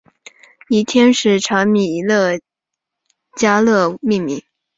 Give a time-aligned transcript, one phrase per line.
[0.67, 2.01] 以天使长米
[3.37, 4.41] 迦勒命名。